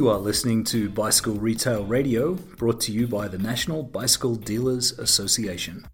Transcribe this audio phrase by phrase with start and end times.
[0.00, 4.98] You are listening to Bicycle Retail Radio, brought to you by the National Bicycle Dealers
[4.98, 5.86] Association.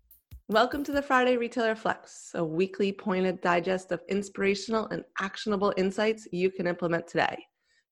[0.47, 6.29] Welcome to the Friday Retailer Flex, a weekly pointed digest of inspirational and actionable insights
[6.31, 7.37] you can implement today.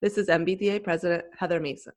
[0.02, 1.94] This is NBDA President Heather Mason.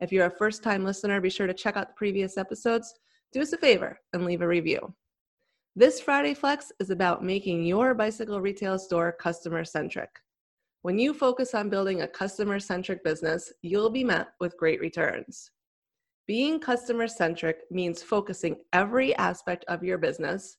[0.00, 2.92] If you're a first time listener, be sure to check out the previous episodes.
[3.32, 4.92] Do us a favor and leave a review.
[5.76, 10.10] This Friday Flex is about making your bicycle retail store customer centric.
[10.82, 15.50] When you focus on building a customer centric business, you'll be met with great returns.
[16.26, 20.56] Being customer centric means focusing every aspect of your business,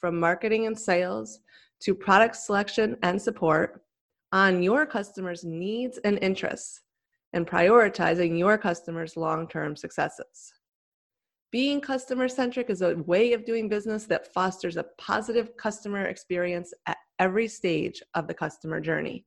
[0.00, 1.38] from marketing and sales
[1.82, 3.80] to product selection and support,
[4.32, 6.80] on your customers' needs and interests,
[7.32, 10.52] and prioritizing your customers' long term successes.
[11.52, 16.74] Being customer centric is a way of doing business that fosters a positive customer experience
[16.86, 19.26] at every stage of the customer journey.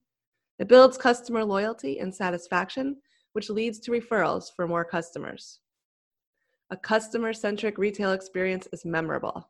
[0.64, 2.96] It builds customer loyalty and satisfaction,
[3.34, 5.60] which leads to referrals for more customers.
[6.70, 9.50] A customer centric retail experience is memorable.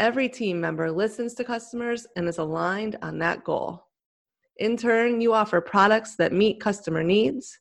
[0.00, 3.84] Every team member listens to customers and is aligned on that goal.
[4.56, 7.60] In turn, you offer products that meet customer needs,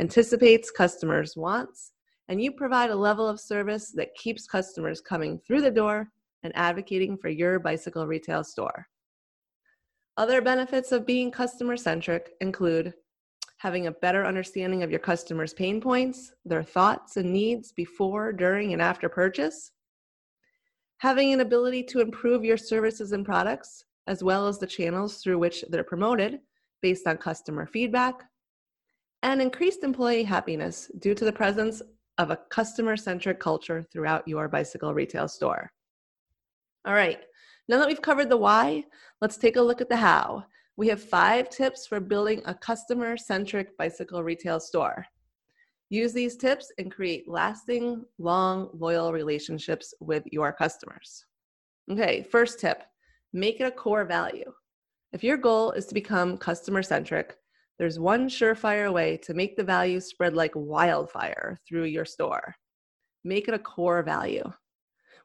[0.00, 1.92] anticipates customers' wants,
[2.28, 6.08] and you provide a level of service that keeps customers coming through the door
[6.44, 8.88] and advocating for your bicycle retail store.
[10.20, 12.92] Other benefits of being customer centric include
[13.56, 18.74] having a better understanding of your customers' pain points, their thoughts and needs before, during,
[18.74, 19.72] and after purchase,
[20.98, 25.38] having an ability to improve your services and products, as well as the channels through
[25.38, 26.40] which they're promoted
[26.82, 28.22] based on customer feedback,
[29.22, 31.80] and increased employee happiness due to the presence
[32.18, 35.72] of a customer centric culture throughout your bicycle retail store.
[36.84, 37.20] All right,
[37.70, 38.84] now that we've covered the why,
[39.20, 40.44] let's take a look at the how.
[40.76, 45.06] We have five tips for building a customer centric bicycle retail store.
[45.88, 51.24] Use these tips and create lasting, long, loyal relationships with your customers.
[51.88, 52.82] Okay, first tip
[53.32, 54.52] make it a core value.
[55.12, 57.36] If your goal is to become customer centric,
[57.78, 62.56] there's one surefire way to make the value spread like wildfire through your store.
[63.22, 64.52] Make it a core value.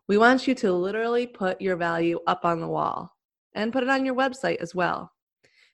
[0.08, 3.12] We want you to literally put your value up on the wall
[3.56, 5.12] and put it on your website as well.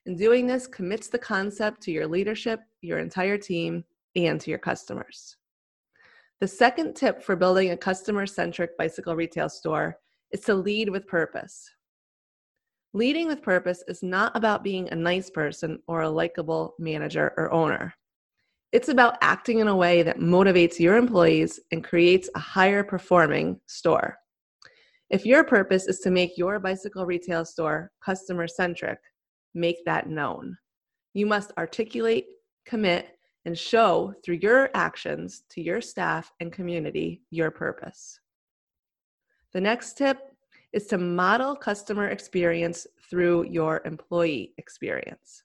[0.06, 3.84] And doing this commits the concept to your leadership, your entire team,
[4.16, 5.36] and to your customers.
[6.40, 9.98] The second tip for building a customer centric bicycle retail store
[10.32, 11.70] is to lead with purpose.
[12.94, 17.52] Leading with purpose is not about being a nice person or a likable manager or
[17.52, 17.94] owner.
[18.72, 23.60] It's about acting in a way that motivates your employees and creates a higher performing
[23.66, 24.18] store.
[25.12, 28.98] If your purpose is to make your bicycle retail store customer centric,
[29.52, 30.56] make that known.
[31.12, 32.28] You must articulate,
[32.64, 38.18] commit, and show through your actions to your staff and community your purpose.
[39.52, 40.16] The next tip
[40.72, 45.42] is to model customer experience through your employee experience.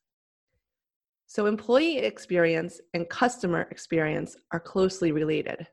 [1.26, 5.68] So, employee experience and customer experience are closely related.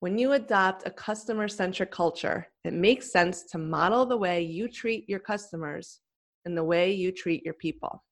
[0.00, 4.68] When you adopt a customer centric culture, it makes sense to model the way you
[4.68, 6.00] treat your customers
[6.44, 8.04] and the way you treat your people.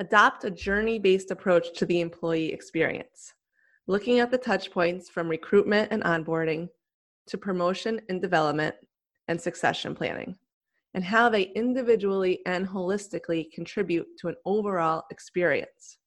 [0.00, 3.34] Adopt a journey based approach to the employee experience,
[3.86, 6.68] looking at the touch points from recruitment and onboarding
[7.28, 8.74] to promotion and development
[9.28, 10.36] and succession planning,
[10.94, 15.97] and how they individually and holistically contribute to an overall experience.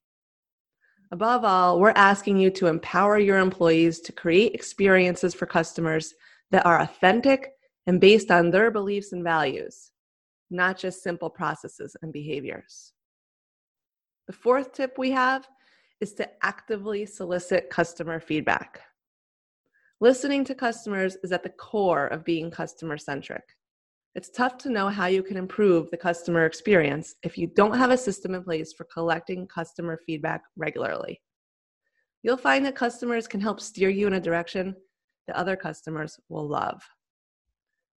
[1.13, 6.13] Above all, we're asking you to empower your employees to create experiences for customers
[6.51, 7.51] that are authentic
[7.85, 9.91] and based on their beliefs and values,
[10.49, 12.94] not just simple processes and behaviors.
[14.27, 15.47] The fourth tip we have
[15.99, 18.79] is to actively solicit customer feedback.
[19.99, 23.43] Listening to customers is at the core of being customer centric.
[24.13, 27.91] It's tough to know how you can improve the customer experience if you don't have
[27.91, 31.22] a system in place for collecting customer feedback regularly.
[32.22, 34.75] You'll find that customers can help steer you in a direction
[35.28, 36.84] that other customers will love.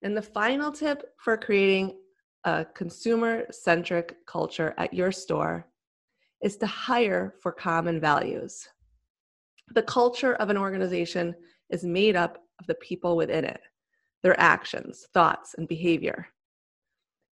[0.02, 1.98] And the final tip for creating
[2.44, 5.66] a consumer centric culture at your store
[6.44, 8.68] is to hire for common values.
[9.74, 11.34] The culture of an organization
[11.70, 13.60] is made up of the people within it
[14.24, 16.26] their actions, thoughts, and behavior.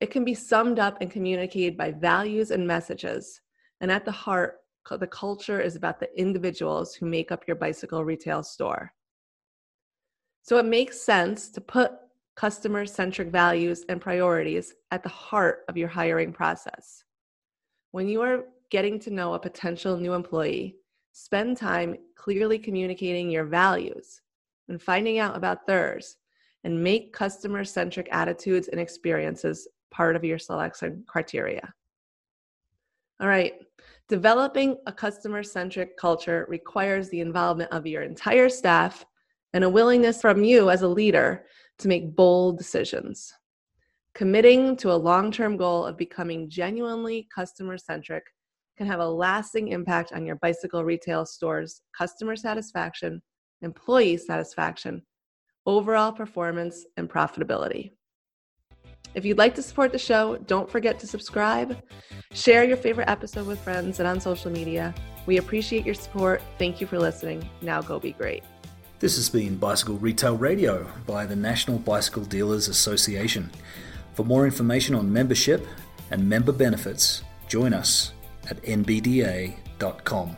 [0.01, 3.41] It can be summed up and communicated by values and messages.
[3.81, 4.59] And at the heart,
[4.91, 8.93] the culture is about the individuals who make up your bicycle retail store.
[10.43, 11.93] So it makes sense to put
[12.37, 17.05] customer centric values and priorities at the heart of your hiring process.
[17.93, 20.77] When you are getting to know a potential new employee,
[21.13, 24.21] spend time clearly communicating your values
[24.69, 26.17] and finding out about theirs,
[26.65, 31.73] and make customer centric attitudes and experiences part of your selection criteria.
[33.21, 33.55] All right,
[34.09, 39.05] developing a customer centric culture requires the involvement of your entire staff
[39.53, 41.45] and a willingness from you as a leader
[41.79, 43.33] to make bold decisions.
[44.15, 48.25] Committing to a long term goal of becoming genuinely customer centric
[48.77, 53.23] can have a lasting impact on your bicycle retail store's customer satisfaction,
[53.63, 55.03] employee satisfaction,
[55.67, 57.93] overall performance, and profitability.
[59.15, 61.77] If you'd like to support the show, don't forget to subscribe,
[62.33, 64.95] share your favorite episode with friends and on social media.
[65.27, 66.43] We appreciate your support.
[66.59, 67.49] Thank you for listening.
[67.61, 68.43] Now go be great.
[69.01, 73.51] This has been Bicycle Retail Radio by the National Bicycle Dealers Association.
[74.15, 75.67] For more information on membership
[76.11, 78.13] and member benefits, join us
[78.49, 80.37] at nbda.com.